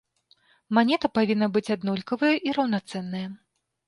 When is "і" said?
2.47-2.57